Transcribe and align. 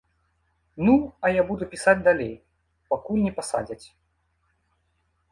Ну, 0.85 0.93
а 1.27 1.29
я 1.39 1.43
буду 1.49 1.67
пісаць 1.73 1.99
далей, 2.07 2.31
пакуль 2.93 3.21
не 3.27 3.33
пасадзяць. 3.41 3.85